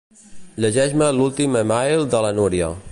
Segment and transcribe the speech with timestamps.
[0.63, 2.77] Llegeix-me l'últim email de la Núria.